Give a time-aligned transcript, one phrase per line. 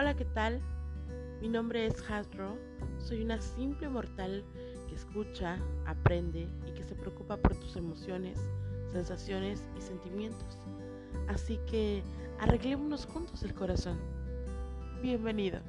[0.00, 0.62] Hola, ¿qué tal?
[1.42, 2.56] Mi nombre es Hasbro.
[2.96, 4.42] Soy una simple mortal
[4.88, 8.38] que escucha, aprende y que se preocupa por tus emociones,
[8.90, 10.56] sensaciones y sentimientos.
[11.28, 12.02] Así que
[12.38, 14.00] arreglémonos juntos el corazón.
[15.02, 15.60] Bienvenido.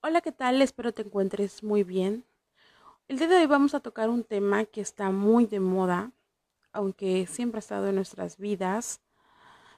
[0.00, 0.62] Hola, ¿qué tal?
[0.62, 2.24] Espero te encuentres muy bien.
[3.08, 6.12] El día de hoy vamos a tocar un tema que está muy de moda,
[6.72, 9.00] aunque siempre ha estado en nuestras vidas,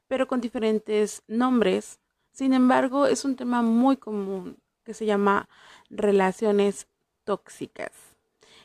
[0.08, 1.98] pero con diferentes nombres.
[2.32, 5.48] Sin embargo, es un tema muy común que se llama
[5.90, 6.86] relaciones
[7.24, 7.92] tóxicas.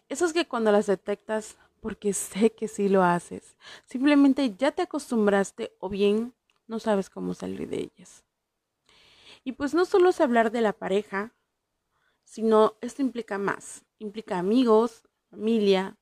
[0.09, 4.81] Eso es que cuando las detectas, porque sé que sí lo haces, simplemente ya te
[4.81, 6.33] acostumbraste o bien
[6.67, 8.23] no sabes cómo salir de ellas.
[9.43, 11.33] Y pues no solo es hablar de la pareja,
[12.23, 15.97] sino esto implica más, implica amigos, familia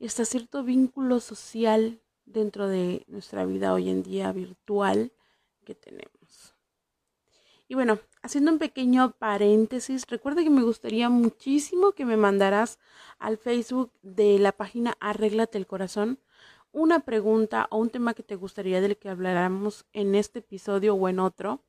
[0.00, 5.12] y hasta cierto vínculo social dentro de nuestra vida hoy en día virtual
[5.64, 6.56] que tenemos.
[7.68, 12.80] Y bueno, haciendo un pequeño paréntesis, recuerda que me gustaría muchísimo que me mandaras
[13.18, 16.18] al Facebook de la página Arréglate el Corazón
[16.72, 21.08] una pregunta o un tema que te gustaría del que habláramos en este episodio o
[21.08, 21.62] en otro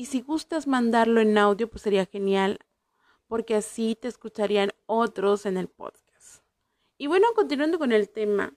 [0.00, 2.60] y si gustas mandarlo en audio, pues sería genial,
[3.30, 6.42] porque así te escucharían otros en el podcast.
[6.98, 8.52] Y bueno, continuando con el tema,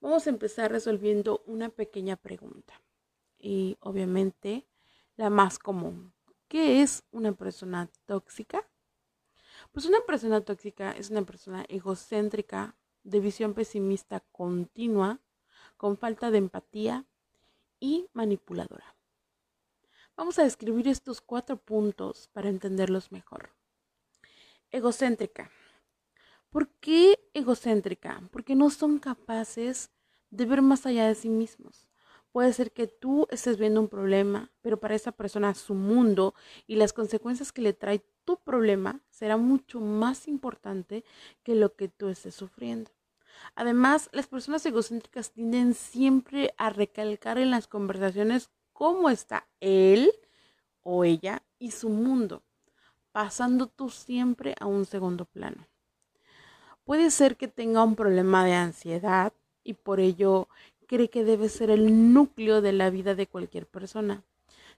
[0.00, 2.80] vamos a empezar resolviendo una pequeña pregunta.
[3.38, 4.66] Y obviamente
[5.16, 6.14] la más común.
[6.48, 8.66] ¿Qué es una persona tóxica?
[9.70, 15.20] Pues una persona tóxica es una persona egocéntrica, de visión pesimista continua,
[15.76, 17.04] con falta de empatía
[17.80, 18.96] y manipuladora.
[20.16, 23.50] Vamos a describir estos cuatro puntos para entenderlos mejor.
[24.74, 25.52] Egocéntrica.
[26.50, 28.20] ¿Por qué egocéntrica?
[28.32, 29.92] Porque no son capaces
[30.30, 31.86] de ver más allá de sí mismos.
[32.32, 36.34] Puede ser que tú estés viendo un problema, pero para esa persona su mundo
[36.66, 41.04] y las consecuencias que le trae tu problema será mucho más importante
[41.44, 42.90] que lo que tú estés sufriendo.
[43.54, 50.10] Además, las personas egocéntricas tienden siempre a recalcar en las conversaciones cómo está él
[50.80, 52.42] o ella y su mundo,
[53.14, 55.68] pasando tú siempre a un segundo plano.
[56.82, 59.32] Puede ser que tenga un problema de ansiedad
[59.62, 60.48] y por ello
[60.88, 64.24] cree que debe ser el núcleo de la vida de cualquier persona.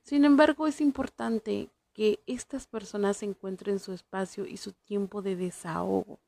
[0.02, 6.18] Sin embargo, es importante que estas personas encuentren su espacio y su tiempo de desahogo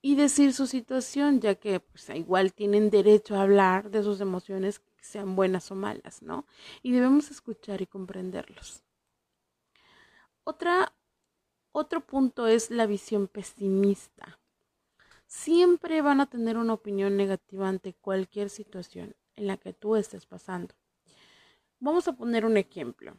[0.00, 4.82] y decir su situación, ya que pues, igual tienen derecho a hablar de sus emociones
[5.00, 6.46] sean buenas o malas, ¿no?
[6.80, 8.84] Y debemos escuchar y comprenderlos.
[10.44, 10.94] Otra,
[11.78, 14.38] otro punto es la visión pesimista.
[15.26, 20.26] Siempre van a tener una opinión negativa ante cualquier situación en la que tú estés
[20.26, 20.74] pasando.
[21.80, 23.16] Vamos a poner un ejemplo.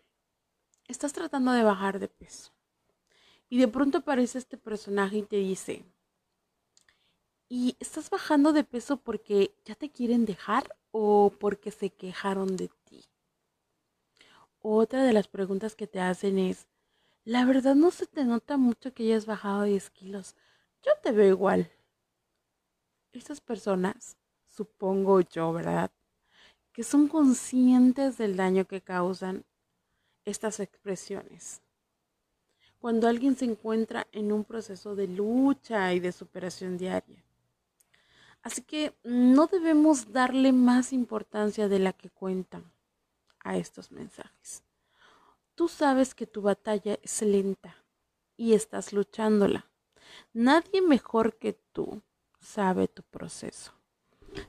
[0.88, 2.52] Estás tratando de bajar de peso
[3.48, 5.86] y de pronto aparece este personaje y te dice,
[7.48, 12.70] ¿y estás bajando de peso porque ya te quieren dejar o porque se quejaron de
[12.86, 13.06] ti.
[14.62, 16.68] Otra de las preguntas que te hacen es,
[17.30, 20.36] la verdad no se te nota mucho que hayas bajado 10 kilos.
[20.82, 21.70] Yo te veo igual.
[23.12, 24.18] Estas personas,
[24.48, 25.92] supongo yo, ¿verdad?
[26.74, 29.46] Que son conscientes del daño que causan
[30.26, 31.62] estas expresiones.
[32.80, 37.24] Cuando alguien se encuentra en un proceso de lucha y de superación diaria.
[38.42, 42.64] Así que no debemos darle más importancia de la que cuentan
[43.44, 44.64] a estos mensajes.
[45.60, 47.76] Tú sabes que tu batalla es lenta
[48.38, 49.70] y estás luchándola.
[50.32, 52.02] Nadie mejor que tú
[52.40, 53.74] sabe tu proceso.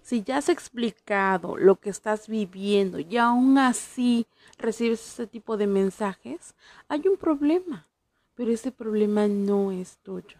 [0.02, 5.66] Si ya has explicado lo que estás viviendo y aún así recibes ese tipo de
[5.66, 6.54] mensajes,
[6.86, 7.88] hay un problema,
[8.36, 10.38] pero ese problema no es tuyo.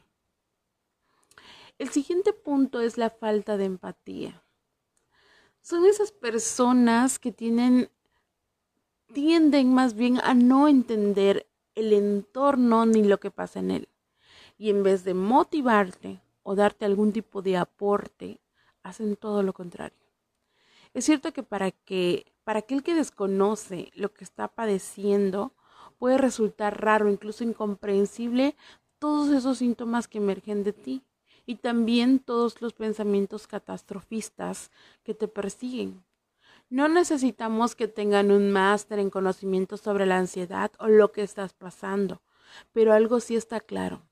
[1.81, 4.41] El siguiente punto es la falta de empatía.
[5.63, 7.91] Son esas personas que tienen
[9.13, 13.89] tienden más bien a no entender el entorno ni lo que pasa en él.
[14.59, 18.41] Y en vez de motivarte o darte algún tipo de aporte,
[18.83, 19.97] hacen todo lo contrario.
[20.93, 25.53] Es cierto que para que para aquel que desconoce lo que está padeciendo,
[25.99, 28.57] puede resultar raro, incluso incomprensible
[28.99, 31.03] todos esos síntomas que emergen de ti
[31.47, 34.71] y también todos los pensamientos catastrofistas
[35.05, 36.03] que te persiguen.
[36.71, 41.53] No necesitamos que tengan un máster en conocimiento sobre la ansiedad o lo que estás
[41.53, 42.23] pasando,
[42.73, 44.03] pero algo sí está claro.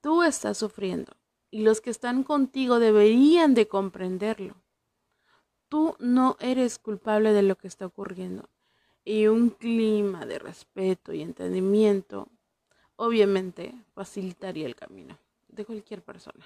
[0.00, 1.12] Tú estás sufriendo
[1.48, 4.56] y los que están contigo deberían de comprenderlo.
[5.68, 8.48] Tú no eres culpable de lo que está ocurriendo
[9.04, 12.28] y un clima de respeto y entendimiento
[12.96, 15.16] obviamente facilitaría el camino
[15.46, 16.44] de cualquier persona.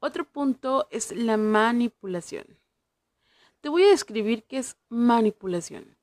[0.00, 2.59] Otro punto es la manipulación.
[3.60, 5.98] Te voy a describir qué es manipulación.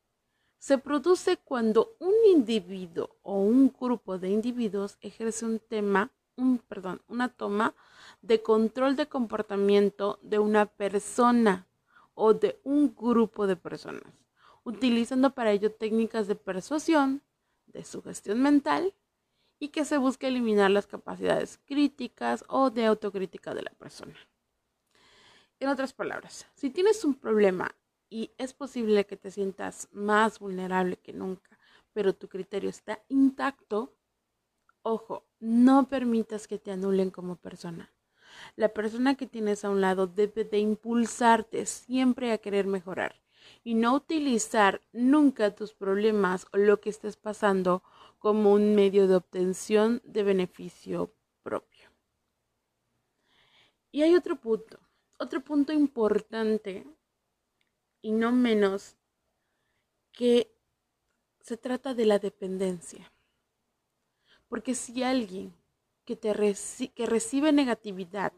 [0.60, 7.02] Se produce cuando un individuo o un grupo de individuos ejerce un tema, un, perdón,
[7.08, 7.74] una toma
[8.22, 11.66] de control de comportamiento de una persona
[12.14, 14.14] o de un grupo de personas,
[14.64, 17.24] utilizando para ello técnicas de persuasión,
[17.66, 18.94] de sugestión mental
[19.58, 24.14] y que se busca eliminar las capacidades críticas o de autocrítica de la persona.
[25.60, 27.76] En otras palabras, si tienes un problema
[28.10, 31.58] y es posible que te sientas más vulnerable que nunca,
[31.94, 33.96] pero tu criterio está intacto,
[34.84, 37.92] ojo, no permitas que te anulen como persona.
[38.56, 43.20] La persona que tienes a un lado debe de impulsarte siempre a querer mejorar
[43.64, 47.82] y no utilizar nunca tus problemas o lo que estés pasando
[48.20, 51.90] como un medio de obtención de beneficio propio.
[53.92, 54.80] Y hay otro punto,
[55.18, 56.86] otro punto importante
[58.02, 58.96] y no menos
[60.12, 60.52] que
[61.42, 63.12] se trata de la dependencia.
[64.48, 65.54] Porque si alguien
[66.06, 66.34] que, te
[66.96, 68.34] que recibe negatividad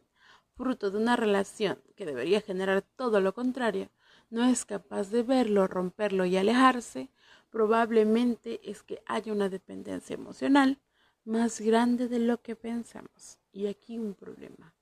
[0.56, 3.90] fruto de una relación que debería generar todo lo contrario,
[4.30, 7.10] no es capaz de verlo, romperlo y alejarse,
[7.50, 10.80] probablemente es que haya una dependencia emocional
[11.26, 13.40] más grande de lo que pensamos.
[13.52, 14.74] Y aquí un problema.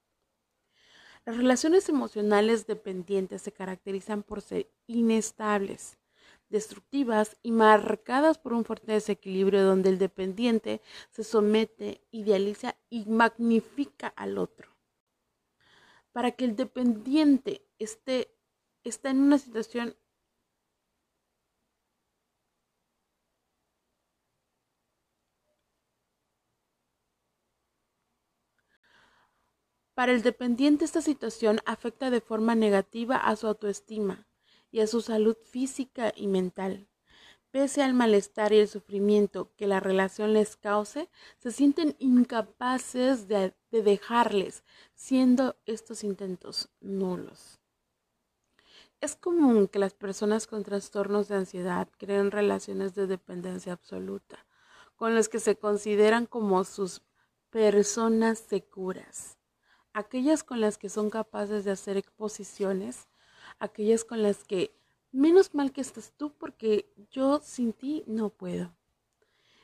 [1.27, 5.97] Las relaciones emocionales dependientes se caracterizan por ser inestables,
[6.47, 14.07] destructivas y marcadas por un fuerte desequilibrio donde el dependiente se somete, idealiza y magnifica
[14.07, 14.69] al otro.
[16.13, 18.33] Para que el dependiente esté,
[18.85, 19.97] esté en una situación
[29.97, 34.27] Para el dependiente esta situación afecta de forma negativa a su autoestima
[34.69, 36.87] y a su salud física y mental.
[37.49, 41.09] Pese al malestar y el sufrimiento que la relación les cause,
[41.39, 44.63] se sienten incapaces de, dejarles,
[44.93, 47.59] siendo estos intentos nulos.
[49.01, 54.45] Es común que las personas con trastornos de ansiedad creen relaciones de dependencia absoluta,
[54.95, 57.01] con los que se consideran como sus
[57.49, 59.36] personas seguras
[59.97, 63.07] aquellas con las que son capaces de hacer exposiciones,
[63.57, 64.71] aquellas con las que
[65.11, 68.71] menos mal que estás tú porque yo sin ti no puedo.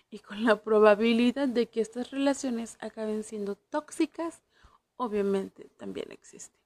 [0.10, 4.42] Y con la probabilidad de que estas relaciones acaben siendo tóxicas,
[4.96, 6.58] obviamente también existe.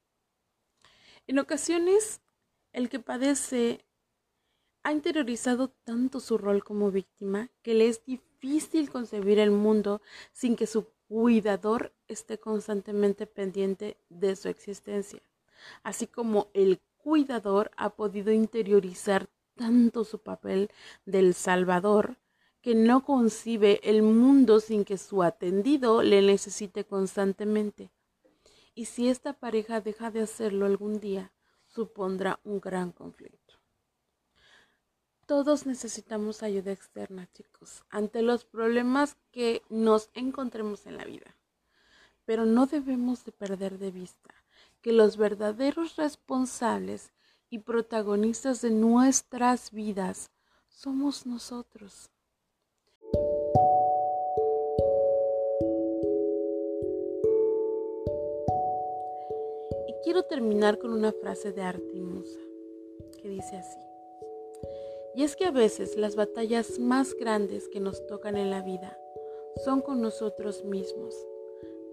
[1.28, 2.22] En ocasiones,
[2.72, 3.84] el que padece
[4.84, 10.56] ha interiorizado tanto su rol como víctima que le es difícil concebir el mundo sin
[10.56, 15.21] que su cuidador esté constantemente pendiente de su existencia,
[15.83, 20.69] así como el cuidador ha podido interiorizar tanto su papel
[21.06, 22.18] del Salvador
[22.62, 27.89] que no concibe el mundo sin que su atendido le necesite constantemente.
[28.75, 31.31] Y si esta pareja deja de hacerlo algún día,
[31.68, 33.46] supondrá un gran conflicto.
[35.28, 41.36] Todos necesitamos ayuda externa, chicos, ante los problemas que nos encontremos en la vida.
[42.24, 44.34] Pero no debemos de perder de vista
[44.81, 47.12] que los verdaderos responsables
[47.50, 50.31] y protagonistas de nuestras vidas
[50.69, 52.10] somos nosotros.
[59.90, 62.40] Y quiero terminar con una frase de Artimusa
[63.22, 63.87] que dice así.
[65.18, 69.00] Y es que a veces las batallas más grandes que nos tocan en la vida
[69.66, 71.16] son con nosotros mismos.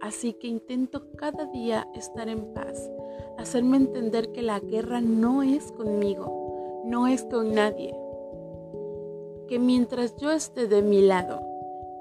[0.02, 2.90] Así que intento cada día estar en paz,
[3.38, 7.96] hacerme entender que la guerra no es conmigo, no es con nadie.
[9.48, 11.40] Que mientras yo esté de mi lado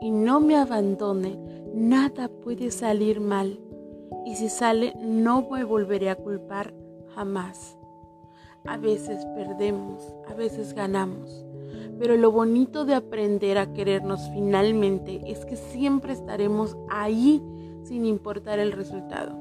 [0.01, 1.39] y no me abandone,
[1.74, 3.62] nada puede salir mal.
[4.25, 6.74] Y si sale, no me volveré a culpar
[7.15, 7.77] jamás.
[8.65, 11.46] A veces perdemos, a veces ganamos,
[12.00, 17.41] pero lo bonito de aprender a querernos finalmente es que siempre estaremos ahí
[17.84, 19.38] sin importar el resultado.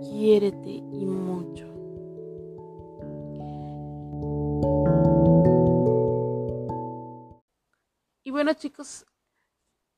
[0.00, 1.66] Quiérete y mucho.
[8.24, 9.06] Y bueno chicos,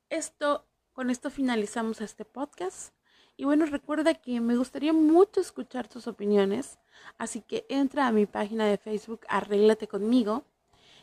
[0.09, 2.93] esto con esto finalizamos este podcast
[3.41, 6.77] Y bueno, recuerda que me gustaría mucho escuchar tus opiniones,
[7.17, 10.43] así que entra a mi página de Facebook, arréglate conmigo,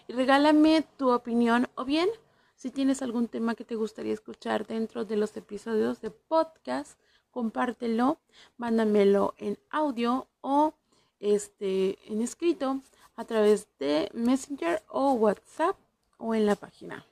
[0.07, 2.09] y regálame tu opinión o bien
[2.54, 6.97] si tienes algún tema que te gustaría escuchar dentro de los episodios de podcast,
[7.33, 8.21] compártelo,
[8.57, 10.75] mándamelo en audio o
[11.18, 12.83] este en escrito
[13.16, 15.76] a través de Messenger o WhatsApp
[16.18, 17.04] o en la página.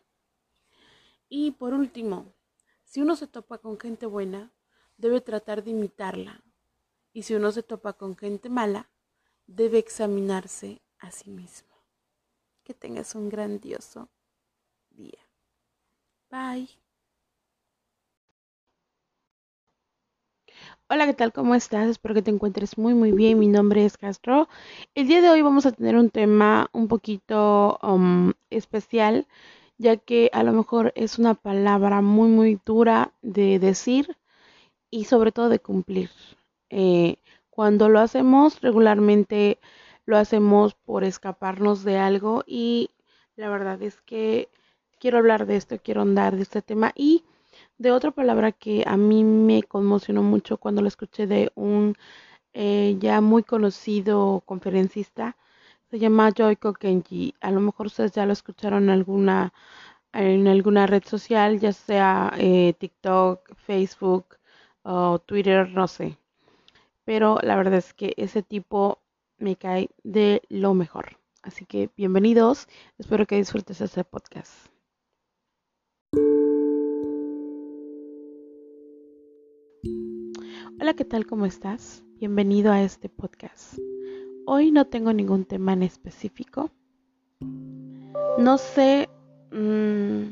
[1.28, 2.26] Y por último,
[2.84, 4.52] si uno se topa con gente buena,
[4.96, 6.42] debe tratar de imitarla.
[7.12, 8.90] Y si uno se topa con gente mala,
[9.46, 11.74] debe examinarse a sí mismo.
[12.62, 14.08] Que tengas un grandioso
[14.90, 15.20] día.
[16.30, 16.68] Bye.
[20.88, 21.32] Hola, ¿qué tal?
[21.32, 21.88] ¿Cómo estás?
[21.88, 23.38] Espero que te encuentres muy, muy bien.
[23.38, 24.48] Mi nombre es Castro.
[24.94, 29.26] El día de hoy vamos a tener un tema un poquito um, especial,
[29.78, 34.16] ya que a lo mejor es una palabra muy, muy dura de decir
[34.90, 36.10] y sobre todo de cumplir.
[36.70, 37.16] Eh,
[37.50, 39.58] cuando lo hacemos regularmente
[40.04, 42.90] lo hacemos por escaparnos de algo y
[43.36, 44.48] la verdad es que
[44.98, 47.24] quiero hablar de esto, quiero andar de este tema y
[47.78, 51.94] de otra palabra que a mí me conmocionó mucho cuando lo escuché de un
[52.54, 55.36] eh, ya muy conocido conferencista,
[55.90, 57.34] se llama Joyko Kenji.
[57.40, 59.52] A lo mejor ustedes ya lo escucharon en alguna,
[60.12, 64.36] en alguna red social, ya sea eh, TikTok, Facebook,
[64.86, 66.16] o Twitter, no sé.
[67.04, 69.00] Pero la verdad es que ese tipo
[69.38, 71.18] me cae de lo mejor.
[71.42, 74.52] Así que bienvenidos, espero que disfrutes este podcast.
[80.80, 81.26] Hola, ¿qué tal?
[81.26, 82.04] ¿Cómo estás?
[82.18, 83.78] Bienvenido a este podcast.
[84.46, 86.70] Hoy no tengo ningún tema en específico.
[88.38, 89.08] No sé,
[89.50, 90.22] mm,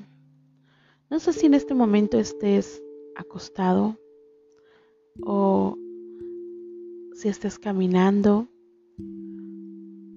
[1.11, 2.83] no sé si en este momento estés
[3.17, 3.97] acostado
[5.23, 5.76] o
[7.14, 8.49] si estés caminando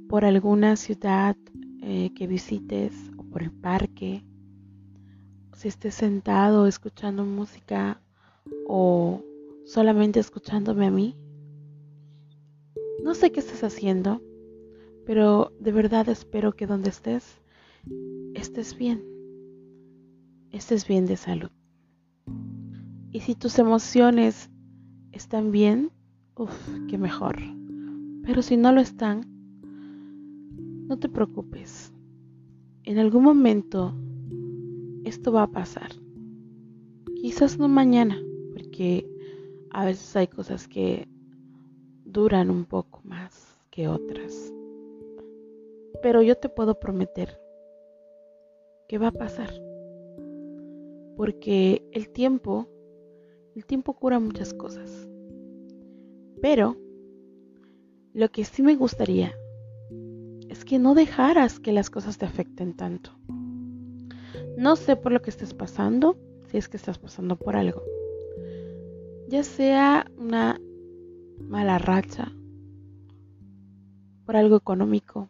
[0.10, 1.36] por alguna ciudad
[1.82, 4.24] eh, que visites o por el parque,
[5.54, 8.02] si estés sentado escuchando música
[8.68, 9.24] o
[9.66, 11.16] solamente escuchándome a mí.
[13.04, 14.22] No sé qué estás haciendo,
[15.06, 17.40] pero de verdad espero que donde estés,
[18.34, 19.04] estés bien,
[20.52, 21.52] estés bien de salud.
[23.12, 24.50] Y si tus emociones
[25.18, 25.92] están bien,
[26.36, 26.54] uff,
[26.88, 27.38] qué mejor.
[28.24, 29.26] Pero si no lo están,
[30.88, 31.92] no te preocupes.
[32.84, 33.94] En algún momento
[35.04, 35.92] esto va a pasar.
[37.16, 38.18] Quizás no mañana,
[38.54, 39.10] porque
[39.72, 41.08] a veces hay cosas que
[42.06, 44.54] duran un poco más que otras.
[46.02, 47.40] Pero yo te puedo prometer
[48.88, 49.50] que va a pasar.
[51.16, 52.70] Porque el tiempo,
[53.58, 55.10] el tiempo cura muchas cosas.
[56.44, 56.78] Pero
[58.14, 59.34] lo que sí me gustaría
[60.48, 63.10] es que no dejaras que las cosas te afecten tanto.
[64.60, 66.20] No sé por lo que estés pasando,
[66.52, 67.82] si es que estás pasando por algo.
[69.28, 70.62] Ya sea una
[71.40, 72.32] mala racha,
[74.24, 75.30] por algo económico,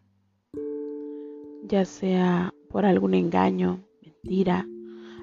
[1.64, 4.68] ya sea por algún engaño, mentira,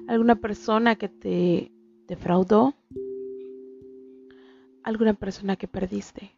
[0.07, 1.71] alguna persona que te
[2.07, 2.73] defraudó
[4.85, 6.31] alguna persona que perdiste.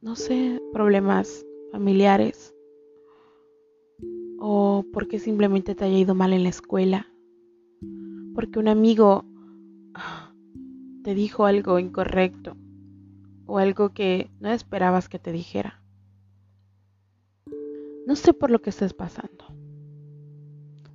[0.00, 2.54] no sé, problemas familiares
[4.38, 7.06] o porque simplemente te haya ido mal en la escuela,
[8.34, 9.24] porque un amigo
[11.04, 12.56] te dijo algo incorrecto
[13.46, 15.82] o algo que no esperabas que te dijera.
[18.06, 19.44] No sé por lo que estés pasando,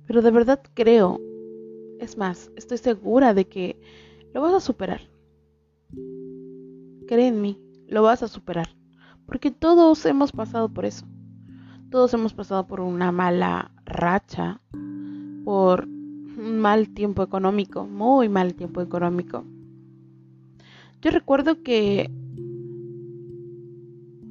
[0.06, 1.20] pero de verdad creo
[2.00, 3.80] es más, estoy segura de que
[4.32, 5.00] lo vas a superar.
[7.06, 8.68] Cree en mí, lo vas a superar.
[9.26, 11.06] Porque todos hemos pasado por eso.
[11.90, 14.60] Todos hemos pasado por una mala racha,
[15.44, 19.44] por un mal tiempo económico, muy mal tiempo económico.
[21.00, 22.10] Yo recuerdo que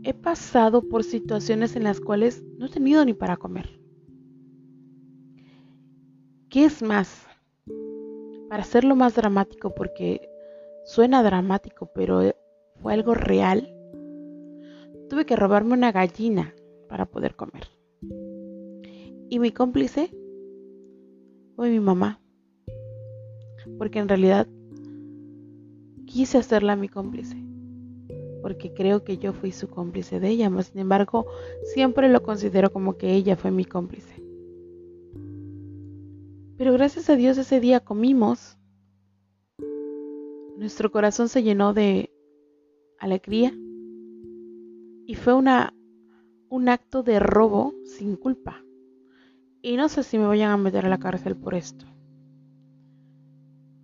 [0.03, 3.79] he pasado por situaciones en las cuales no he tenido ni para comer.
[6.49, 7.22] ¿Qué es más?
[8.53, 10.29] Para hacerlo más dramático, porque
[10.85, 12.35] suena dramático, pero
[12.83, 13.75] fue algo real,
[15.09, 16.53] tuve que robarme una gallina
[16.87, 17.63] para poder comer.
[19.27, 20.11] Y mi cómplice
[21.55, 22.21] fue mi mamá,
[23.79, 24.47] porque en realidad
[26.05, 27.35] quise hacerla mi cómplice,
[28.43, 31.25] porque creo que yo fui su cómplice de ella, sin embargo,
[31.73, 34.22] siempre lo considero como que ella fue mi cómplice.
[36.63, 38.57] Pero gracias a Dios ese día comimos.
[40.55, 42.09] Nuestro corazón se llenó de
[42.97, 43.53] alegría
[45.05, 45.73] y fue una,
[46.47, 48.63] un acto de robo sin culpa.
[49.61, 51.85] Y no sé si me vayan a meter a la cárcel por esto.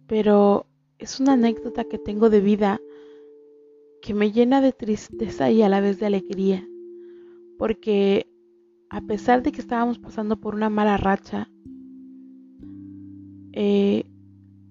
[0.07, 0.65] Pero
[0.99, 2.79] es una anécdota que tengo de vida
[4.01, 6.65] que me llena de tristeza y a la vez de alegría.
[7.57, 8.31] Porque
[8.89, 11.49] a pesar de que estábamos pasando por una mala racha,
[13.53, 14.05] eh,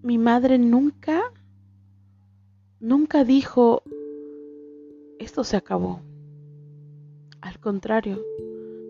[0.02, 1.22] mi madre nunca,
[2.80, 3.82] nunca dijo,
[5.18, 6.00] esto se acabó.
[7.40, 8.22] Al contrario,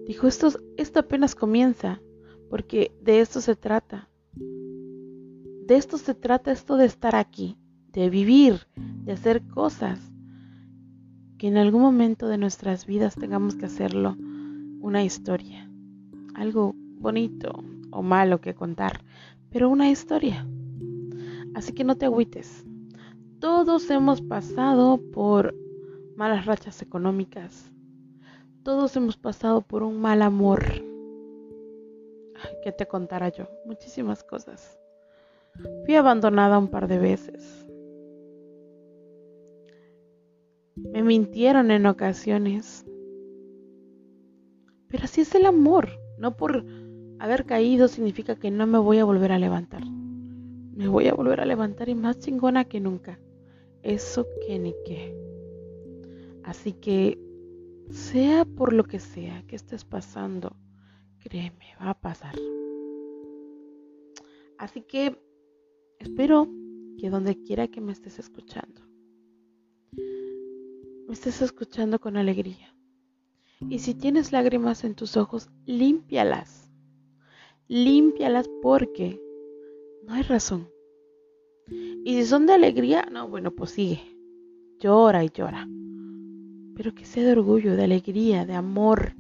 [0.07, 2.01] dijo, esto, esto apenas comienza,
[2.51, 4.09] porque de esto se trata.
[4.35, 7.57] De esto se trata esto de estar aquí,
[7.93, 8.67] de vivir,
[9.05, 10.01] de hacer cosas.
[11.39, 14.17] Que en algún momento de nuestras vidas tengamos que hacerlo
[14.81, 15.71] una historia,
[16.35, 19.03] algo bonito o malo que contar,
[19.51, 20.47] pero una historia.
[21.55, 22.65] Así que no te agüites.
[23.41, 25.55] Todos hemos pasado por
[26.17, 27.71] malas rachas económicas.
[28.63, 30.63] Todos hemos pasado por un mal amor.
[32.63, 33.49] ¿Qué te contara yo?
[33.65, 34.79] Muchísimas cosas.
[35.85, 37.67] Fui abandonada un par de veces.
[40.77, 42.85] Me mintieron en ocasiones.
[44.89, 45.89] Pero así es el amor.
[46.19, 46.65] No por
[47.19, 49.85] haber caído significa que no me voy a volver a levantar.
[49.85, 53.19] Me voy a volver a levantar y más chingona que nunca.
[53.83, 55.17] Eso que ni qué.
[56.45, 57.19] Así que,
[57.91, 60.57] sea por lo que sea que estés pasando,
[61.19, 62.35] créeme, va a pasar.
[64.59, 65.21] Así que
[65.99, 66.49] espero
[66.99, 68.83] que donde quiera que me estés escuchando,
[71.07, 72.75] me estés escuchando con alegría.
[73.69, 76.68] Y si tienes lágrimas en tus ojos, límpialas.
[77.69, 79.21] Límpialas porque
[80.05, 80.69] no hay razón.
[82.05, 84.01] Y si son de alegría, no, bueno, pues sigue.
[84.81, 85.69] Llora y llora.
[86.75, 89.13] Pero que sea de orgullo, de alegría, de amor.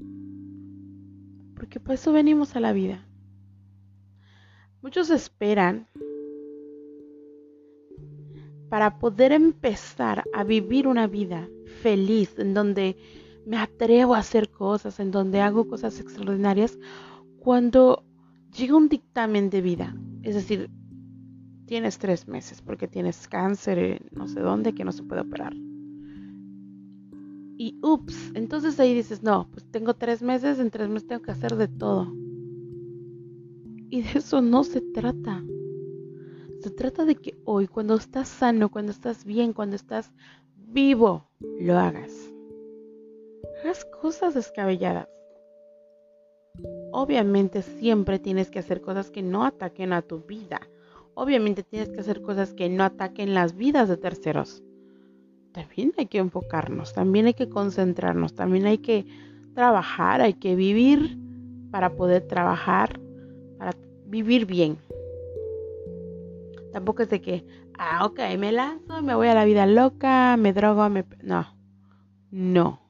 [1.54, 3.04] Porque por eso venimos a la vida.
[4.80, 5.88] Muchos esperan
[8.70, 11.48] para poder empezar a vivir una vida
[11.82, 12.96] feliz en donde
[13.44, 16.78] me atrevo a hacer cosas, en donde hago cosas extraordinarias,
[17.38, 18.04] cuando
[18.56, 19.96] llega un dictamen de vida.
[20.22, 20.70] Es decir,
[21.66, 25.54] tienes tres meses porque tienes cáncer en no sé dónde que no se puede operar.
[27.60, 31.32] Y ups, entonces ahí dices, no, pues tengo tres meses, en tres meses tengo que
[31.32, 32.12] hacer de todo.
[33.90, 35.42] Y de eso no se trata.
[36.60, 40.12] Se trata de que hoy, cuando estás sano, cuando estás bien, cuando estás
[40.56, 41.28] vivo,
[41.60, 42.28] lo hagas
[43.62, 45.08] hagas cosas descabelladas.
[46.92, 50.60] Obviamente siempre tienes que hacer cosas que no ataquen a tu vida.
[51.14, 54.62] Obviamente tienes que hacer cosas que no ataquen las vidas de terceros.
[55.52, 59.06] También hay que enfocarnos, también hay que concentrarnos, también hay que
[59.54, 61.18] trabajar, hay que vivir
[61.70, 63.00] para poder trabajar,
[63.58, 63.74] para
[64.06, 64.78] vivir bien.
[66.72, 67.44] Tampoco es de que,
[67.78, 71.04] ah, ok, me lanzo, me voy a la vida loca, me drogo, me...
[71.22, 71.46] No,
[72.30, 72.80] no.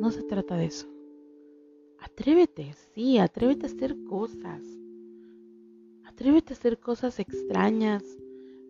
[0.00, 0.93] No se trata de eso.
[2.04, 4.62] Atrévete, sí, atrévete a hacer cosas.
[6.04, 8.04] Atrévete a hacer cosas extrañas,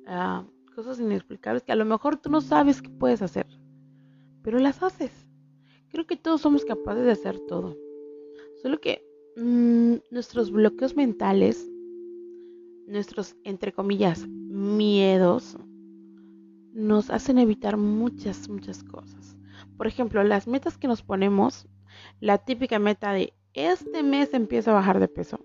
[0.07, 3.47] ah, cosas inexplicables que a lo mejor tú no sabes que puedes hacer,
[4.43, 5.27] pero las haces.
[5.89, 7.77] Creo que todos somos capaces de hacer todo.
[8.63, 9.05] Solo que
[9.37, 11.69] mm, nuestros bloqueos mentales,
[12.87, 15.59] nuestros, entre comillas, miedos,
[16.73, 19.37] nos hacen evitar muchas, muchas cosas.
[19.77, 21.67] Por ejemplo, las metas que nos ponemos,
[22.21, 25.41] la típica meta de este mes empiezo a bajar de peso.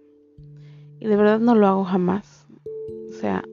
[0.99, 2.47] Y de verdad no lo hago jamás.
[3.09, 3.43] O sea,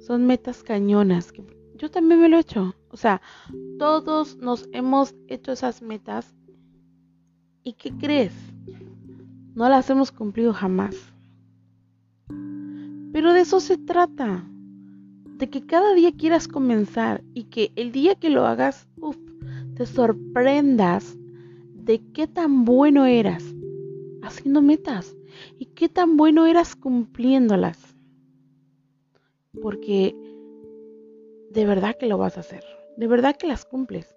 [0.00, 1.32] son metas cañonas.
[1.32, 1.44] Que
[1.76, 2.74] yo también me lo he hecho.
[2.90, 3.20] O sea,
[3.78, 6.34] todos nos hemos hecho esas metas.
[7.64, 8.32] ¿Y qué crees?
[9.54, 10.96] No las hemos cumplido jamás.
[13.12, 14.44] Pero de eso se trata.
[15.38, 19.16] De que cada día quieras comenzar y que el día que lo hagas, uff,
[19.74, 21.16] te sorprendas
[21.84, 23.44] de qué tan bueno eras
[24.22, 25.16] haciendo metas
[25.58, 27.96] y qué tan bueno eras cumpliéndolas.
[29.60, 30.16] Porque
[31.50, 32.64] de verdad que lo vas a hacer,
[32.96, 34.16] de verdad que las cumples.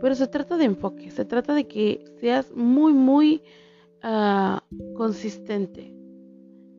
[0.00, 3.42] Pero se trata de enfoque, se trata de que seas muy, muy
[4.02, 4.64] ah,
[4.96, 5.94] consistente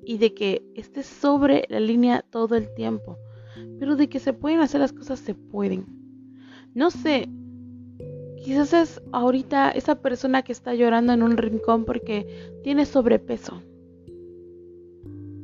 [0.04, 3.18] y de que estés sobre la línea todo el tiempo.
[3.80, 5.86] Pero de que se pueden hacer las cosas, se pueden.
[6.74, 7.30] No sé,
[8.46, 13.64] Quizás es ahorita esa persona que está llorando en un rincón porque tiene sobrepeso.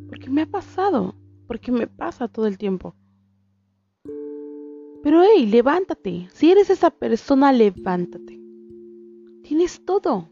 [0.08, 1.16] Porque me ha pasado,
[1.48, 2.94] porque me pasa todo el tiempo.
[5.02, 6.30] Pero hey, levántate.
[6.32, 8.40] Si eres esa persona, levántate.
[9.42, 10.30] Tienes todo.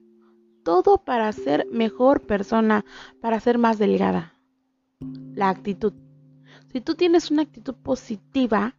[0.62, 2.86] Todo para ser mejor persona,
[3.20, 4.36] para ser más delgada.
[5.34, 5.94] La actitud.
[6.72, 8.76] Si tú tienes una actitud positiva,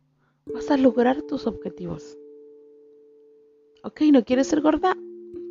[0.46, 2.16] vas a lograr tus objetivos.
[3.82, 4.94] Ok, ¿no quieres ser gorda?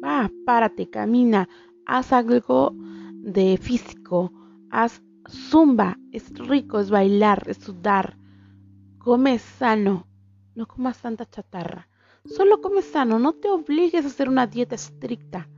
[0.04, 1.50] Va, párate, camina,
[1.86, 2.74] haz algo
[3.14, 4.32] de físico,
[4.70, 8.18] haz zumba, es rico, es bailar, es sudar,
[9.00, 10.06] come sano,
[10.54, 11.88] no comas tanta chatarra.
[12.26, 15.50] Solo come sano, no te obligues a hacer una dieta estricta.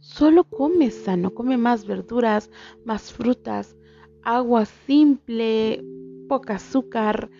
[0.00, 2.50] Solo come sano, come más verduras,
[2.84, 3.76] más frutas,
[4.24, 5.84] agua simple,
[6.28, 7.30] poca azúcar,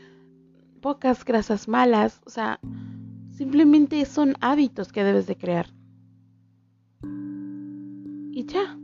[0.80, 2.20] pocas grasas malas.
[2.24, 2.60] O sea,
[3.36, 5.66] simplemente son hábitos que debes de crear.
[8.32, 8.78] Y ya.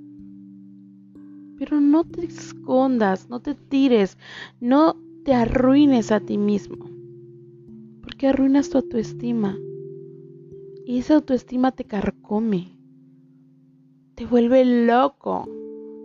[1.58, 4.16] Pero no te escondas, no te tires,
[4.60, 6.92] no te arruines a ti mismo
[8.22, 9.58] que arruinas tu autoestima.
[10.86, 12.78] Y esa autoestima te carcome,
[14.14, 15.48] te vuelve loco,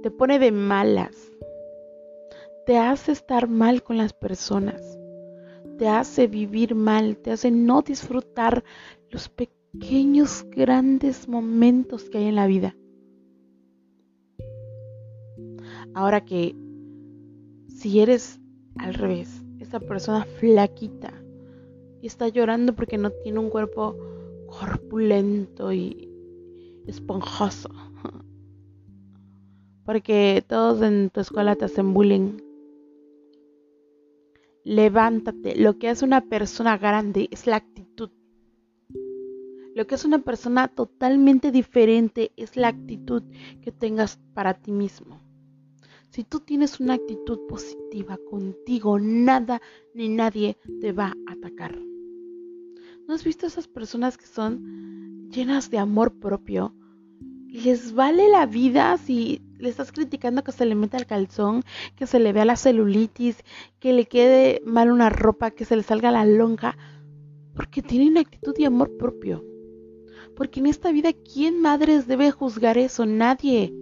[0.02, 1.16] te pone de malas,
[2.66, 4.97] te hace estar mal con las personas,
[5.78, 8.64] te hace vivir mal, te hace no disfrutar
[9.12, 12.76] los pequeños, grandes momentos que hay en la vida.
[15.94, 16.56] Ahora que
[17.68, 18.40] si eres
[18.78, 21.14] al revés, esa persona flaquita,
[22.02, 23.96] y está llorando porque no tiene un cuerpo
[24.48, 26.10] corpulento y
[26.86, 27.70] esponjoso.
[29.86, 32.47] Porque todos en tu escuela te hacen bullying.
[34.68, 35.56] Levántate.
[35.56, 38.10] Lo que hace una persona grande es la actitud.
[39.74, 43.24] Lo que es una persona totalmente diferente es la actitud
[43.62, 45.22] que tengas para ti mismo.
[46.10, 49.62] Si tú tienes una actitud positiva contigo, nada
[49.94, 51.80] ni nadie te va a atacar.
[53.08, 56.76] ¿No has visto esas personas que son llenas de amor propio?
[57.48, 61.64] Les vale la vida si le estás criticando que se le meta el calzón,
[61.96, 63.44] que se le vea la celulitis,
[63.80, 66.78] que le quede mal una ropa, que se le salga la lonja,
[67.56, 69.44] porque tienen actitud de amor propio.
[70.36, 73.06] Porque en esta vida, ¿quién madres debe juzgar eso?
[73.06, 73.74] Nadie.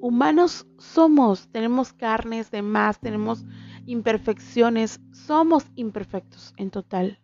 [0.00, 3.44] Humanos somos, tenemos carnes de más, tenemos
[3.86, 7.20] imperfecciones, somos imperfectos en total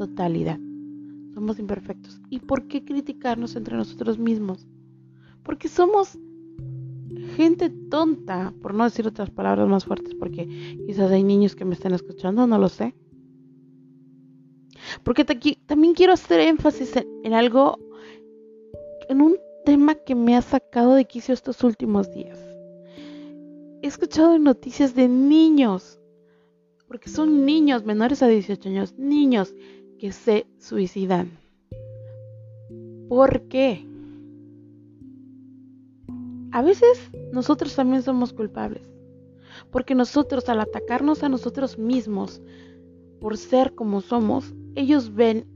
[0.00, 0.58] totalidad.
[1.34, 2.22] Somos imperfectos.
[2.30, 4.66] ¿Y por qué criticarnos entre nosotros mismos?
[5.42, 6.18] Porque somos
[7.36, 10.46] gente tonta, por no decir otras palabras más fuertes, porque
[10.86, 12.94] quizás hay niños que me estén escuchando, no lo sé.
[15.02, 17.78] Porque también quiero hacer énfasis en, algo,
[19.08, 22.38] en un tema que me ha sacado de quicio estos últimos días.
[23.82, 25.98] He escuchado noticias de niños,
[26.86, 29.54] porque son niños menores a 18 años, niños
[29.98, 31.38] que se suicidan.
[33.08, 33.89] ¿Por qué?
[36.52, 38.90] A veces nosotros también somos culpables,
[39.70, 42.42] porque nosotros al atacarnos a nosotros mismos
[43.20, 45.46] por ser como somos, ellos ven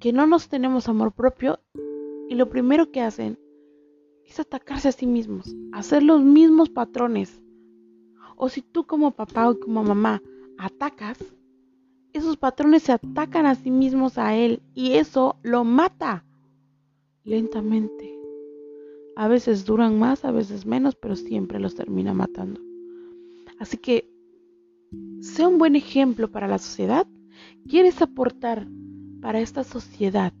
[0.00, 1.60] que no nos tenemos amor propio
[2.28, 3.38] y lo primero que hacen
[4.24, 7.40] es atacarse a sí mismos, hacer los mismos patrones.
[8.36, 10.22] O si tú como papá o como mamá
[10.58, 11.18] atacas,
[12.12, 16.24] esos patrones se atacan a sí mismos a él y eso lo mata
[17.24, 18.21] lentamente.
[19.16, 22.60] A veces duran más, a veces menos, pero siempre los termina matando.
[23.58, 24.08] Así que,
[25.20, 27.06] sea un buen ejemplo para la sociedad.
[27.68, 28.66] ¿Quieres aportar
[29.20, 30.32] para esta sociedad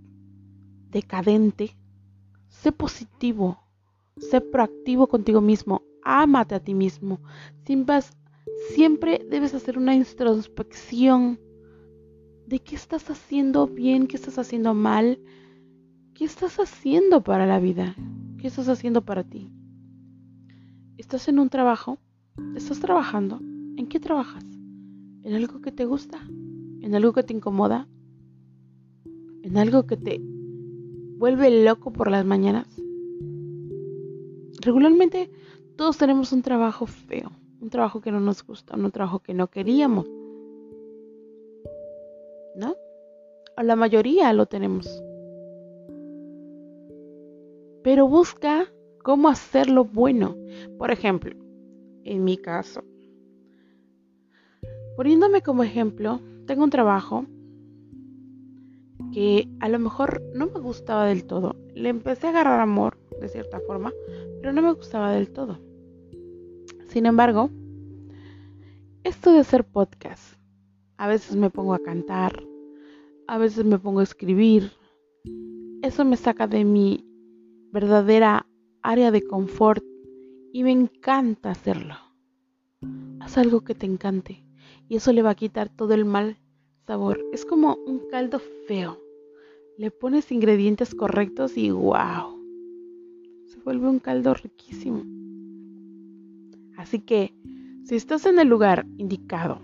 [0.90, 1.76] decadente?
[2.48, 3.58] Sé positivo,
[4.16, 7.20] sé proactivo contigo mismo, ámate a ti mismo.
[8.74, 11.38] siempre debes hacer una introspección
[12.46, 15.18] de qué estás haciendo bien, qué estás haciendo mal,
[16.14, 17.94] qué estás haciendo para la vida,
[18.42, 19.48] qué estás haciendo para ti.
[20.98, 21.98] ¿Estás en un trabajo?
[22.56, 23.38] ¿Estás trabajando?
[23.76, 24.44] ¿En qué trabajas?
[25.22, 26.18] ¿En algo que te gusta?
[26.80, 27.86] ¿En algo que te incomoda?
[29.44, 30.20] ¿En algo que te
[31.18, 32.66] vuelve loco por las mañanas?
[34.60, 35.30] Regularmente
[35.76, 39.46] todos tenemos un trabajo feo, un trabajo que no nos gusta, un trabajo que no
[39.46, 40.08] queríamos
[42.56, 42.74] ¿no?
[43.56, 45.02] O la mayoría lo tenemos.
[47.82, 48.66] Pero busca
[49.02, 50.36] cómo hacerlo bueno.
[50.78, 51.34] Por ejemplo,
[52.04, 52.84] en mi caso,
[54.96, 57.26] poniéndome como ejemplo, tengo un trabajo
[59.12, 61.56] que a lo mejor no me gustaba del todo.
[61.74, 63.92] Le empecé a agarrar amor, de cierta forma,
[64.40, 65.58] pero no me gustaba del todo.
[66.88, 67.50] Sin embargo,
[69.04, 70.36] esto de hacer podcast,
[70.96, 72.42] a veces me pongo a cantar,
[73.26, 74.72] a veces me pongo a escribir,
[75.82, 77.11] eso me saca de mi
[77.72, 78.46] verdadera
[78.82, 79.82] área de confort
[80.52, 81.94] y me encanta hacerlo.
[83.20, 84.44] Haz algo que te encante
[84.88, 86.36] y eso le va a quitar todo el mal
[86.86, 87.24] sabor.
[87.32, 88.98] Es como un caldo feo.
[89.78, 92.38] Le pones ingredientes correctos y wow.
[93.46, 95.02] Se vuelve un caldo riquísimo.
[96.76, 97.34] Así que
[97.84, 99.60] si estás en el lugar indicado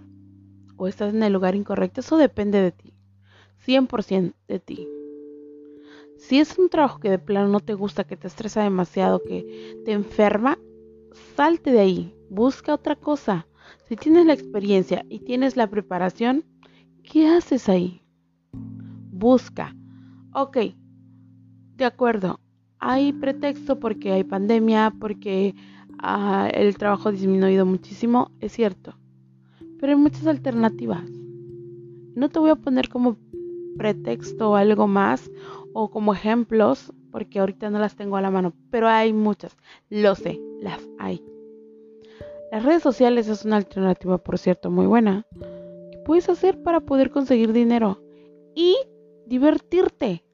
[0.77, 2.95] o estás en el lugar incorrecto, eso depende de ti.
[3.67, 4.89] 100% de ti.
[6.19, 9.81] Si es un trabajo que de plano no te gusta, que te estresa demasiado, que
[9.85, 10.59] te enferma,
[11.37, 13.47] salte de ahí, busca otra cosa.
[13.89, 16.45] Si tienes la experiencia y tienes la preparación,
[17.05, 18.03] ¿qué haces ahí?
[18.53, 19.75] Busca.
[20.35, 20.59] Ok,
[21.77, 22.41] de acuerdo,
[22.81, 25.55] hay pretexto porque hay pandemia, porque
[26.01, 28.99] ah, el trabajo ha disminuido muchísimo, es cierto,
[29.79, 31.09] pero hay muchas alternativas.
[32.17, 33.17] No te voy a poner como
[33.79, 35.31] pretexto o algo más
[35.81, 39.57] o como ejemplos, porque ahorita no las tengo a la mano, pero hay muchas,
[39.89, 41.25] lo sé, las hay.
[42.51, 45.25] Las redes sociales es una alternativa, por cierto, muy buena,
[45.93, 48.03] que puedes hacer para poder conseguir dinero
[48.57, 48.77] y
[49.27, 50.25] divertirte.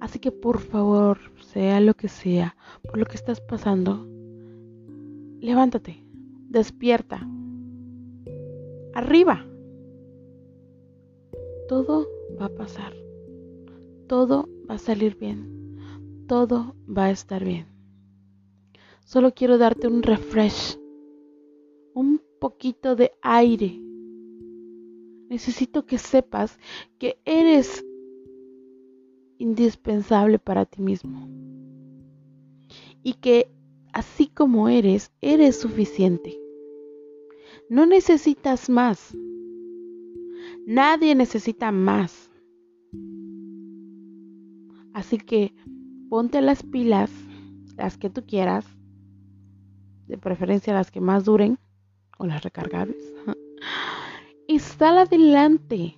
[0.00, 1.18] Así que por favor,
[1.52, 4.08] sea lo que sea, por lo que estás pasando,
[5.40, 6.02] levántate,
[6.48, 7.28] despierta,
[8.94, 9.44] arriba.
[11.68, 12.08] Todo
[12.40, 13.03] va a pasar
[14.06, 17.66] todo va a salir bien, todo va a estar bien.
[19.04, 20.78] Solo quiero darte un refresh,
[21.94, 23.80] un poquito de aire.
[25.28, 26.58] Necesito que sepas
[26.98, 27.84] que eres
[29.38, 31.28] indispensable para ti mismo
[33.02, 33.50] y que
[33.92, 36.40] así como eres, eres suficiente.
[37.68, 39.16] No necesitas más.
[40.66, 42.30] Nadie necesita más.
[44.94, 45.52] Así que
[46.08, 47.10] ponte las pilas,
[47.76, 48.64] las que tú quieras,
[50.06, 51.58] de preferencia las que más duren
[52.16, 53.04] o las recargables.
[54.46, 55.96] y sal adelante.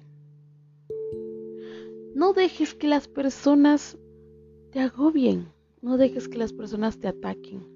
[2.14, 3.98] No dejes que las personas
[4.72, 5.48] te agobien,
[5.82, 7.66] no dejes que las personas te ataquen,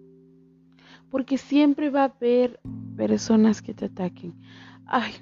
[1.11, 2.59] porque siempre va a haber
[2.97, 4.41] personas que te ataquen.
[4.87, 5.13] Hay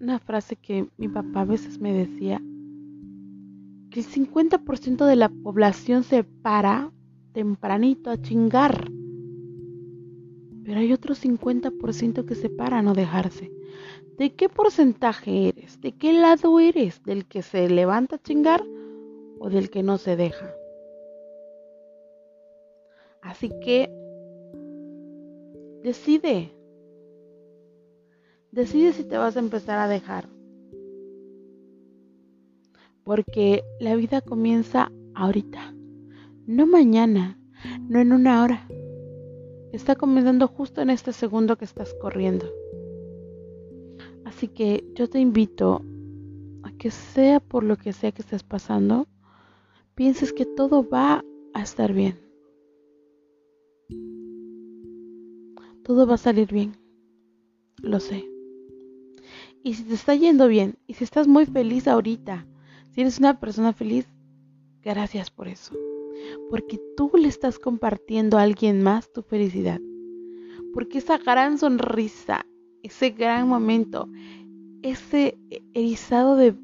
[0.00, 2.40] una frase que mi papá a veces me decía,
[3.98, 6.92] el 50% de la población se para
[7.32, 8.88] tempranito a chingar.
[10.64, 13.50] Pero hay otro 50% que se para a no dejarse.
[14.16, 15.80] ¿De qué porcentaje eres?
[15.80, 17.02] ¿De qué lado eres?
[17.02, 18.62] ¿Del que se levanta a chingar
[19.40, 20.54] o del que no se deja?
[23.20, 23.90] Así que
[25.82, 26.52] decide.
[28.52, 30.28] Decide si te vas a empezar a dejar
[33.08, 35.74] porque la vida comienza ahorita,
[36.46, 37.40] no mañana,
[37.88, 38.68] no en una hora.
[39.72, 42.44] Está comenzando justo en este segundo que estás corriendo.
[44.26, 45.82] Así que yo te invito
[46.62, 49.08] a que sea por lo que sea que estés pasando,
[49.94, 52.18] pienses que todo va a estar bien.
[55.82, 56.76] Todo va a salir bien.
[57.80, 58.28] Lo sé.
[59.64, 62.46] Y si te está yendo bien, y si estás muy feliz ahorita,
[62.98, 64.08] si eres una persona feliz,
[64.82, 65.72] gracias por eso.
[66.50, 69.80] Porque tú le estás compartiendo a alguien más tu felicidad.
[70.74, 72.44] Porque esa gran sonrisa,
[72.82, 74.08] ese gran momento,
[74.82, 75.38] ese
[75.74, 76.56] erizado de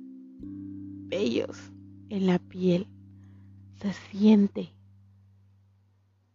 [1.06, 1.56] vellos
[2.08, 2.88] en la piel,
[3.76, 4.74] se siente.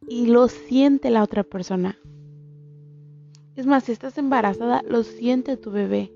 [0.07, 1.99] Y lo siente la otra persona.
[3.57, 6.13] Es más, si estás embarazada, lo siente tu bebé.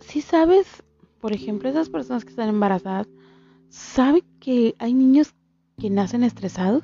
[0.00, 0.83] Si sabes
[1.24, 3.08] por ejemplo, esas personas que están embarazadas,
[3.70, 5.34] ¿saben que hay niños
[5.80, 6.82] que nacen estresados?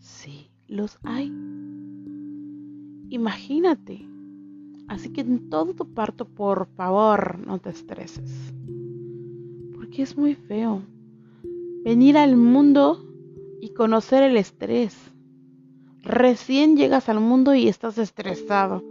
[0.00, 1.28] Sí, los hay.
[3.10, 4.04] Imagínate.
[4.88, 8.52] Así que en todo tu parto, por favor, no te estreses.
[9.76, 10.82] Porque es muy feo.
[11.84, 13.06] Venir al mundo
[13.60, 14.96] y conocer el estrés.
[16.02, 18.89] Recién llegas al mundo y estás estresado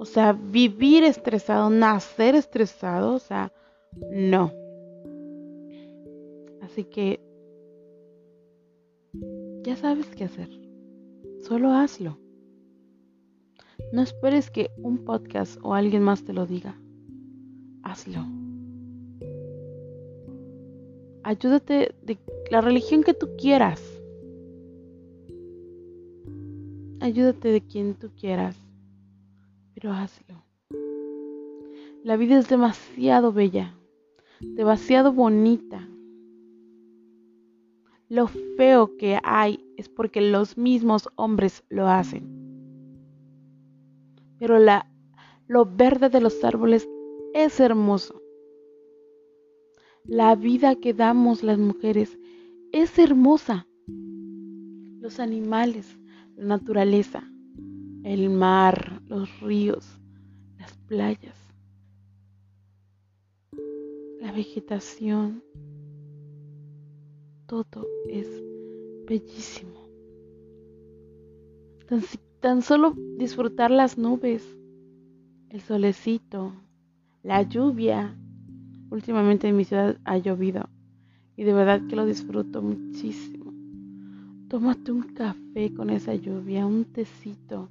[0.00, 3.52] o sea, vivir estresado, nacer estresado, o sea,
[4.10, 4.50] no.
[6.62, 7.20] Así que
[9.62, 10.48] ya sabes qué hacer.
[11.42, 12.18] Solo hazlo.
[13.92, 16.80] No esperes que un podcast o alguien más te lo diga.
[17.82, 18.24] Hazlo.
[21.24, 22.18] Ayúdate de
[22.50, 24.00] la religión que tú quieras.
[27.00, 28.56] ayúdate de quien tú quieras,
[29.80, 30.44] pero hazlo.
[32.04, 33.74] La vida es demasiado bella,
[34.40, 35.88] demasiado bonita.
[38.08, 42.28] Lo feo que hay es porque los mismos hombres lo hacen.
[44.38, 44.90] Pero la,
[45.46, 46.88] lo verde de los árboles
[47.32, 48.20] es hermoso.
[50.04, 52.18] La vida que damos las mujeres
[52.72, 53.66] es hermosa.
[53.86, 55.98] Los animales,
[56.36, 57.22] la naturaleza,
[58.02, 59.98] el mar, los ríos,
[60.56, 61.34] las playas,
[64.20, 65.42] la vegetación,
[67.46, 68.28] todo es
[69.08, 69.80] bellísimo.
[72.38, 74.46] Tan, solo disfrutar las nubes,
[75.48, 76.52] el solecito,
[77.24, 78.16] la lluvia.
[78.90, 80.68] Últimamente en mi ciudad ha llovido
[81.36, 83.52] y de verdad que lo disfruto muchísimo.
[84.48, 87.68] Tómate un café con esa lluvia, un tecito.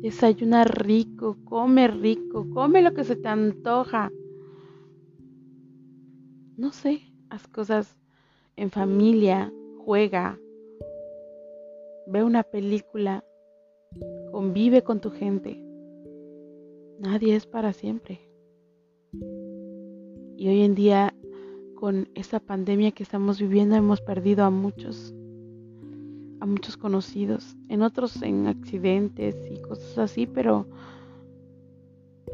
[0.00, 4.10] Desayuna rico, come rico, come lo que se te antoja.
[6.56, 7.98] No sé, haz cosas
[8.56, 9.52] en familia,
[9.84, 10.38] juega,
[12.06, 13.24] ve una película,
[14.32, 15.62] convive con tu gente.
[16.98, 18.20] Nadie es para siempre.
[20.36, 21.14] Y hoy en día,
[21.74, 25.14] con esta pandemia que estamos viviendo, hemos perdido a muchos,
[26.40, 30.66] a muchos conocidos, en otros en accidentes y cosas así, pero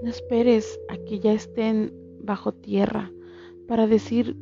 [0.03, 1.93] no esperes a que ya estén
[2.23, 3.11] bajo tierra
[3.67, 4.37] para decir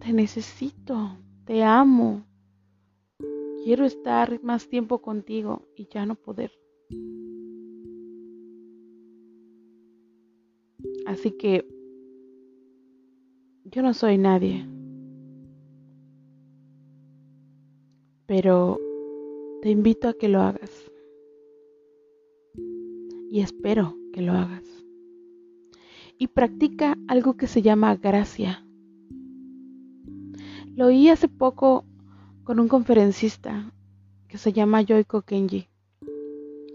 [0.00, 2.24] te necesito, te amo,
[3.64, 6.50] quiero estar más tiempo contigo y ya no poder.
[11.06, 11.66] Así que
[13.64, 14.66] yo no soy nadie,
[18.42, 18.80] pero
[19.60, 20.90] te invito a que lo hagas
[23.30, 24.64] y espero que lo hagas.
[26.16, 28.64] Y practica algo que se llama gracia.
[30.74, 31.84] Lo oí hace poco
[32.42, 33.74] con un conferencista
[34.26, 35.68] que se llama Yoiko Kenji.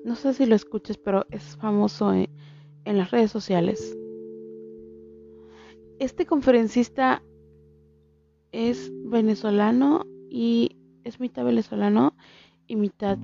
[0.04, 2.30] No sé si lo escuches, pero es famoso en,
[2.84, 3.98] en las redes sociales.
[5.98, 7.24] Este conferencista
[8.52, 12.14] es venezolano y es mitad venezolano
[12.68, 13.18] y mitad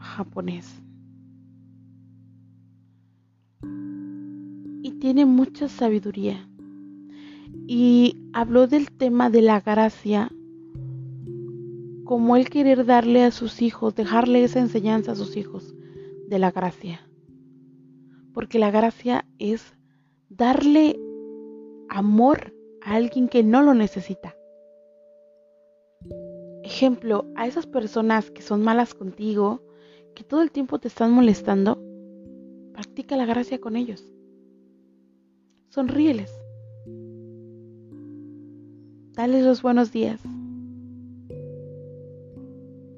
[0.00, 0.82] japonés.
[4.82, 6.48] Y tiene mucha sabiduría
[7.66, 10.32] y habló del tema de la gracia,
[12.04, 15.74] como él querer darle a sus hijos, dejarle esa enseñanza a sus hijos
[16.26, 17.06] de la gracia.
[18.32, 19.74] Porque la gracia es
[20.30, 20.98] darle
[21.88, 24.34] amor a alguien que no lo necesita.
[26.70, 29.60] Ejemplo, a esas personas que son malas contigo,
[30.14, 31.82] que todo el tiempo te están molestando,
[32.72, 34.14] practica la gracia con ellos.
[35.70, 36.32] Sonríeles.
[39.14, 40.20] Dale los buenos días.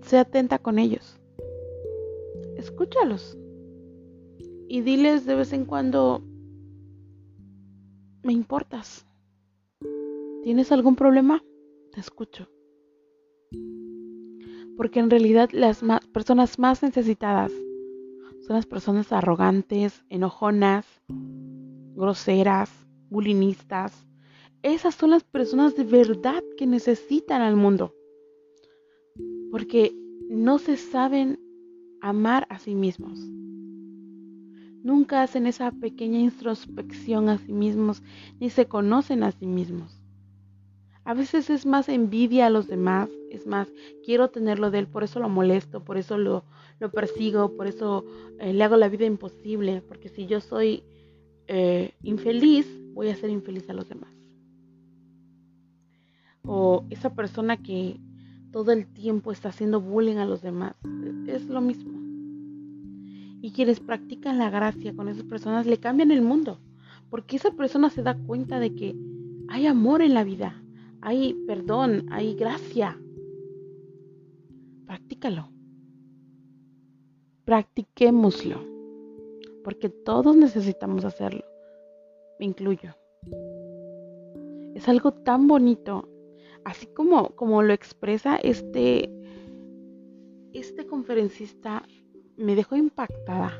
[0.02, 1.18] Sé atenta con ellos.
[2.58, 3.38] Escúchalos.
[4.68, 6.22] Y diles de vez en cuando,
[8.22, 9.06] me importas.
[10.42, 11.42] ¿Tienes algún problema?
[11.92, 12.50] Te escucho.
[14.76, 15.82] Porque en realidad las
[16.12, 17.52] personas más necesitadas
[18.46, 20.86] son las personas arrogantes, enojonas,
[21.94, 22.70] groseras,
[23.10, 24.06] bulinistas,
[24.62, 27.94] esas son las personas de verdad que necesitan al mundo.
[29.50, 29.92] Porque
[30.30, 31.38] no se saben
[32.00, 33.18] amar a sí mismos.
[34.82, 38.02] Nunca hacen esa pequeña introspección a sí mismos,
[38.40, 40.02] ni se conocen a sí mismos.
[41.04, 43.68] A veces es más envidia a los demás, es más,
[44.04, 46.44] quiero tenerlo de él, por eso lo molesto, por eso lo,
[46.78, 48.04] lo persigo, por eso
[48.38, 50.82] eh, le hago la vida imposible, porque si yo soy
[51.48, 54.12] eh, infeliz, voy a ser infeliz a los demás
[56.44, 58.00] o esa persona que
[58.50, 60.74] todo el tiempo está haciendo bullying a los demás.
[61.26, 61.92] Es lo mismo.
[63.40, 66.60] Y quienes practican la gracia con esas personas le cambian el mundo.
[67.10, 68.94] Porque esa persona se da cuenta de que
[69.48, 70.62] hay amor en la vida.
[71.00, 72.98] Hay perdón, hay gracia.
[74.92, 75.48] Practícalo.
[77.46, 78.58] Practiquémoslo.
[79.64, 81.46] Porque todos necesitamos hacerlo.
[82.38, 82.94] Me incluyo.
[84.74, 86.10] Es algo tan bonito
[86.66, 89.10] así como, como lo expresa este,
[90.52, 91.84] este conferencista,
[92.36, 93.50] me dejó impactada.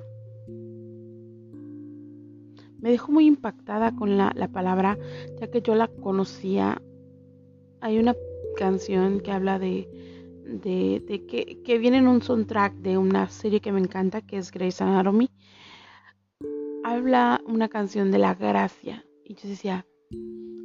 [2.79, 4.99] Me dejó muy impactada con la, la palabra,
[5.41, 6.83] ya que yo la conocía.
[7.81, 8.15] Hay una
[8.59, 9.89] canción que habla de,
[10.45, 14.51] de, que, que, viene en un soundtrack de una serie que me encanta, que es
[14.51, 15.31] Grey's Anatomy,
[16.85, 19.05] habla una canción de la gracia.
[19.25, 19.87] Y yo decía,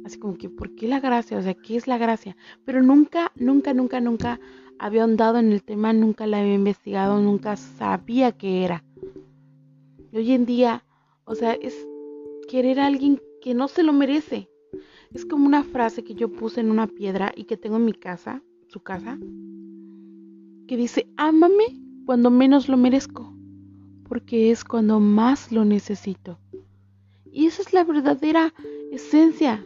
[0.04, 1.38] así como que, ¿por qué la gracia?
[1.38, 2.36] O sea, ¿qué es la gracia?
[2.64, 4.40] Pero nunca, nunca, nunca, nunca
[4.78, 8.84] había andado en el tema, nunca la había investigado, nunca sabía qué era.
[10.12, 10.84] Y hoy en día,
[11.24, 11.74] o sea, es
[12.48, 14.48] querer a alguien que no se lo merece.
[15.12, 17.92] Es como una frase que yo puse en una piedra y que tengo en mi
[17.92, 19.18] casa, su casa,
[20.68, 23.34] que dice, ámame cuando menos lo merezco,
[24.08, 26.38] porque es cuando más lo necesito.
[27.32, 28.54] Y esa es la verdadera
[28.92, 29.64] esencia.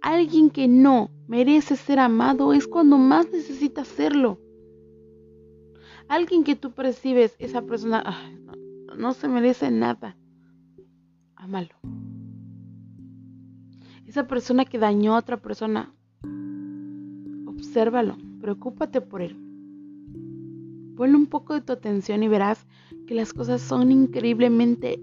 [0.00, 4.38] Alguien que no merece ser amado es cuando más necesita serlo.
[6.08, 8.04] Alguien que tú percibes, esa persona
[8.44, 10.16] no, no se merece nada.
[11.36, 11.74] Amalo.
[14.06, 15.94] Esa persona que dañó a otra persona,
[17.46, 19.51] obsérvalo, preocúpate por él.
[20.96, 22.66] Ponle un poco de tu atención y verás
[23.06, 25.00] que las cosas son increíblemente,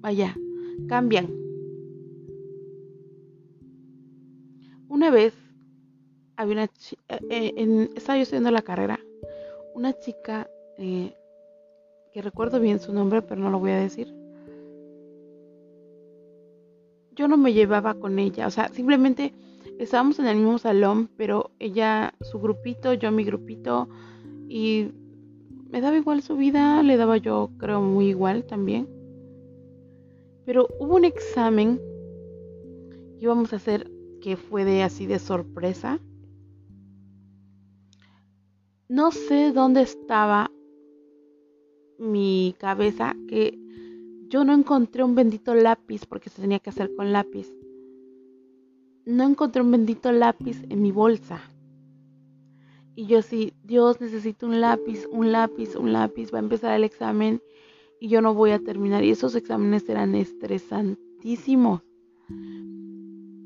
[0.00, 0.36] vaya,
[0.88, 1.32] cambian.
[4.88, 5.34] Una vez
[6.36, 9.00] había una eh, eh, estaba yo estudiando la carrera,
[9.74, 10.48] una chica
[10.78, 11.14] eh,
[12.12, 14.14] que recuerdo bien su nombre, pero no lo voy a decir
[17.14, 19.32] yo no me llevaba con ella, o sea, simplemente
[19.78, 23.88] estábamos en el mismo salón, pero ella su grupito, yo mi grupito,
[24.48, 24.90] y
[25.70, 28.88] me daba igual su vida, le daba yo creo muy igual también.
[30.44, 31.80] Pero hubo un examen
[33.18, 33.90] que íbamos a hacer
[34.20, 36.00] que fue de así de sorpresa.
[38.88, 40.50] No sé dónde estaba
[41.98, 43.58] mi cabeza que
[44.28, 47.48] yo no encontré un bendito lápiz porque se tenía que hacer con lápiz.
[49.06, 51.40] No encontré un bendito lápiz en mi bolsa.
[52.96, 56.32] Y yo sí, Dios necesito un lápiz, un lápiz, un lápiz.
[56.32, 57.42] Va a empezar el examen
[58.00, 59.02] y yo no voy a terminar.
[59.04, 61.82] Y esos exámenes eran estresantísimos.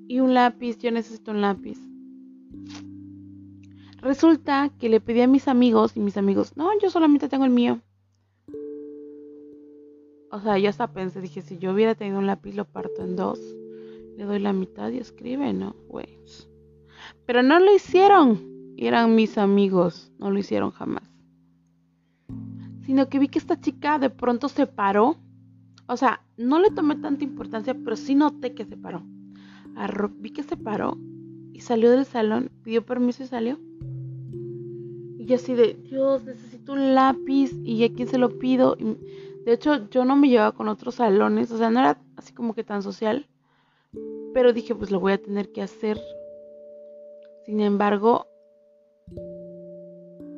[0.09, 1.79] Y un lápiz, yo necesito un lápiz.
[4.01, 7.51] Resulta que le pedí a mis amigos y mis amigos, no, yo solamente tengo el
[7.51, 7.81] mío.
[10.31, 13.17] O sea, yo hasta pensé, dije, si yo hubiera tenido un lápiz, lo parto en
[13.17, 13.41] dos.
[14.17, 15.75] Le doy la mitad y escribe, ¿no?
[15.89, 16.49] Pues.
[17.25, 18.48] Pero no lo hicieron.
[18.79, 20.13] Y eran mis amigos.
[20.21, 21.03] No lo hicieron jamás.
[22.87, 25.17] Sino que vi que esta chica de pronto se paró.
[25.89, 29.03] O sea, no le tomé tanta importancia, pero sí noté que se paró.
[30.21, 30.97] vi que se paró
[31.53, 33.59] y salió del salón, pidió permiso y salió.
[35.19, 37.51] Y así de, Dios, necesito un lápiz.
[37.65, 38.77] ¿Y a quién se lo pido?
[38.79, 38.97] Y
[39.45, 42.55] de hecho, yo no me llevaba con otros salones, o sea, no era así como
[42.55, 43.27] que tan social,
[44.33, 46.01] pero dije, pues lo voy a tener que hacer.
[47.45, 48.29] Sin embargo,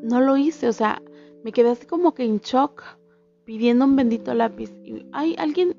[0.03, 1.03] no lo hice, o sea,
[1.45, 2.83] me quedé así como que en shock,
[3.45, 4.71] pidiendo un bendito lápiz.
[4.85, 5.77] Y hay alguien,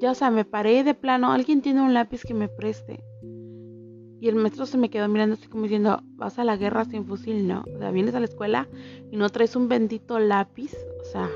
[0.00, 3.02] ya o sea, me paré de plano, alguien tiene un lápiz que me preste.
[4.20, 7.06] Y el maestro se me quedó mirando así como diciendo, vas a la guerra sin
[7.06, 7.64] fusil, ¿no?
[7.74, 8.68] O sea, vienes a la escuela
[9.10, 11.30] y no traes un bendito lápiz, o sea,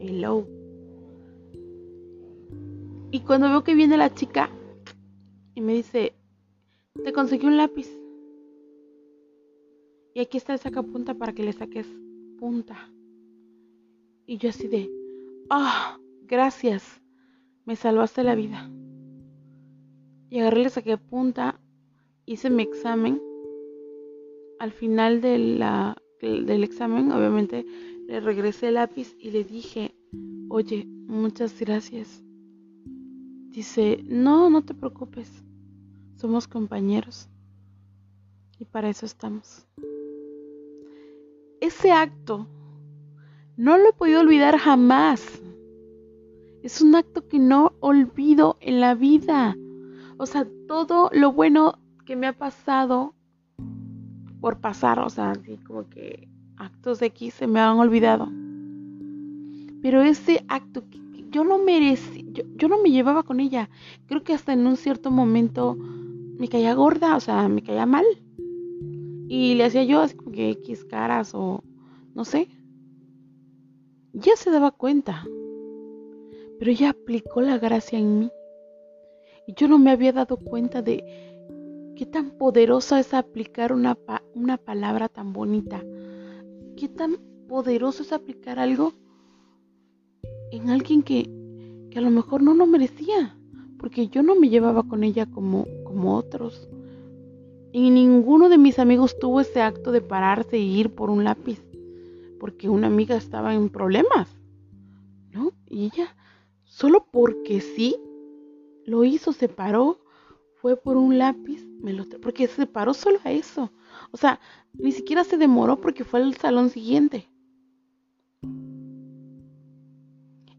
[0.00, 0.46] hello.
[3.10, 4.50] Y cuando veo que viene la chica
[5.54, 6.14] y me dice,
[7.02, 7.97] te conseguí un lápiz.
[10.18, 11.86] Y aquí está el sacapunta para que le saques
[12.40, 12.90] punta.
[14.26, 14.90] Y yo así de,
[15.48, 15.96] ah,
[16.26, 17.00] gracias,
[17.64, 18.68] me salvaste la vida.
[20.28, 21.60] Y agarré, le saqué punta,
[22.26, 23.22] hice mi examen.
[24.58, 25.62] Al final del
[26.64, 27.64] examen, obviamente,
[28.08, 29.94] le regresé el lápiz y le dije,
[30.48, 32.24] oye, muchas gracias.
[33.50, 35.44] Dice, no, no te preocupes,
[36.16, 37.28] somos compañeros
[38.58, 39.64] y para eso estamos.
[41.60, 42.46] Ese acto
[43.56, 45.42] no lo he podido olvidar jamás.
[46.62, 49.56] Es un acto que no olvido en la vida.
[50.18, 53.14] O sea, todo lo bueno que me ha pasado
[54.40, 58.28] por pasar, o sea, así como que actos de aquí se me han olvidado.
[59.82, 60.84] Pero ese acto
[61.30, 63.68] yo no merecí, yo, no me llevaba con ella.
[64.06, 68.04] Creo que hasta en un cierto momento me caía gorda, o sea, me caía mal.
[69.28, 71.62] Y le hacía yo así como que X caras o
[72.14, 72.48] no sé.
[74.12, 75.24] Ya se daba cuenta.
[76.58, 78.30] Pero ella aplicó la gracia en mí.
[79.46, 81.04] Y yo no me había dado cuenta de
[81.94, 83.96] qué tan poderosa es aplicar una,
[84.34, 85.82] una palabra tan bonita
[86.78, 87.18] qué tan
[87.48, 88.92] poderoso es aplicar algo
[90.52, 91.28] en alguien que,
[91.96, 93.36] a lo mejor no lo merecía,
[93.78, 96.68] porque yo no me llevaba con ella como, como otros.
[97.72, 101.60] Y ninguno de mis amigos tuvo ese acto de pararse y ir por un lápiz,
[102.40, 104.28] porque una amiga estaba en problemas,
[105.32, 105.52] ¿no?
[105.66, 106.16] Y ella,
[106.64, 107.96] solo porque sí,
[108.86, 109.98] lo hizo, se paró,
[110.54, 113.70] fue por un lápiz, me lo porque se paró solo a eso.
[114.12, 114.40] O sea,
[114.72, 117.28] ni siquiera se demoró porque fue al salón siguiente.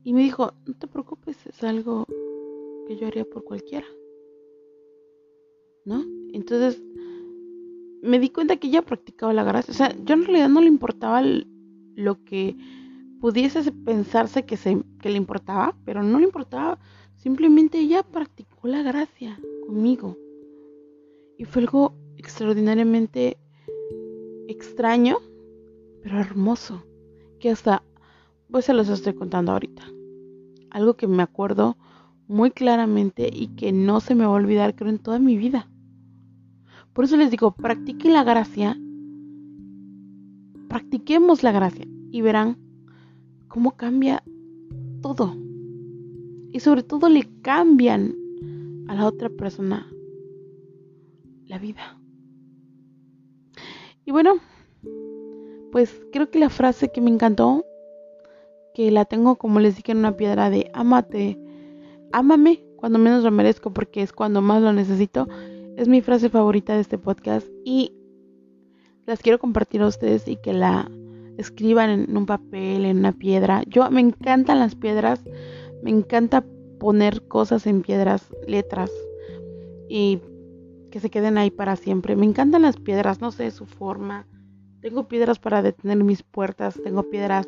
[0.04, 2.06] Y me dijo, no te preocupes, es algo
[2.88, 3.88] que yo haría por cualquiera.
[5.86, 6.19] ¿No?
[6.34, 6.82] Entonces,
[8.02, 9.72] me di cuenta que ella practicaba la gracia.
[9.72, 11.22] O sea, yo en realidad no le importaba
[11.96, 12.56] lo que
[13.20, 16.80] pudiese pensarse que, se, que le importaba, pero no le importaba.
[17.16, 20.18] Simplemente ella practicó la gracia conmigo.
[21.38, 23.38] Y fue algo extraordinariamente
[24.48, 25.18] extraño,
[26.02, 26.84] pero hermoso.
[27.40, 27.84] Que hasta,
[28.52, 29.84] pues se los estoy contando ahorita.
[30.72, 31.78] Algo que me acuerdo
[32.28, 35.68] muy claramente y que no se me va a olvidar, creo, en toda mi vida.
[36.94, 38.78] Por eso les digo, practiquen la gracia,
[40.68, 42.58] practiquemos la gracia y verán
[43.48, 44.24] cómo cambia
[45.02, 45.36] todo.
[46.52, 48.16] Y sobre todo le cambian
[48.88, 49.88] a la otra persona
[51.46, 52.00] la vida.
[54.06, 54.36] Y bueno,
[55.72, 57.66] pues creo que la frase que me encantó,
[58.74, 61.40] que la tengo como les dije en una piedra de amate,
[62.12, 65.28] ámame cuando menos lo merezco porque es cuando más lo necesito
[65.80, 67.94] es mi frase favorita de este podcast y
[69.06, 70.92] las quiero compartir a ustedes y que la
[71.38, 73.64] escriban en un papel, en una piedra.
[73.66, 75.24] Yo me encantan las piedras,
[75.82, 76.44] me encanta
[76.82, 78.92] poner cosas en piedras, letras
[79.88, 80.20] y
[80.92, 82.18] que se queden ahí para siempre.
[82.18, 84.28] Me encantan las piedras, no sé su forma.
[84.82, 87.48] Tengo piedras para detener mis puertas, tengo piedras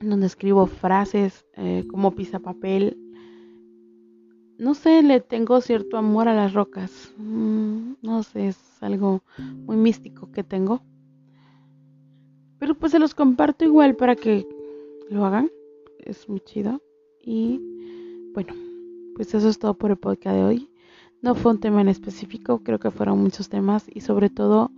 [0.00, 2.12] donde escribo frases eh, como
[2.42, 3.03] papel
[4.58, 7.12] no sé, le tengo cierto amor a las rocas.
[7.16, 10.82] Mm, no sé, es algo muy místico que tengo.
[12.58, 14.46] Pero pues se los comparto igual para que
[15.10, 15.50] lo hagan.
[15.98, 16.80] Es muy chido.
[17.20, 17.60] Y
[18.32, 18.54] bueno,
[19.16, 20.70] pues eso es todo por el podcast de hoy.
[21.22, 24.70] No fue un tema en específico, creo que fueron muchos temas y sobre todo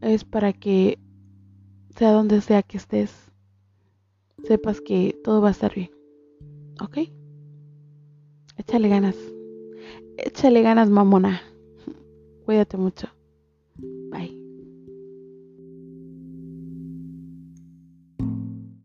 [0.00, 0.98] es para que
[1.96, 3.32] sea donde sea que estés,
[4.44, 5.90] sepas que todo va a estar bien.
[6.80, 6.98] ¿Ok?
[8.60, 9.16] Échale ganas.
[10.18, 11.40] Échale ganas, mamona.
[12.44, 13.08] Cuídate mucho.